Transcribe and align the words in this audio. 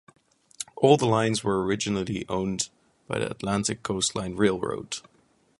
All 0.77 0.97
the 0.97 1.05
lines 1.05 1.43
were 1.43 1.63
originally 1.63 2.25
owned 2.27 2.69
by 3.07 3.19
the 3.19 3.29
Atlantic 3.29 3.83
Coast 3.83 4.15
Line 4.15 4.35
Railroad. 4.35 4.97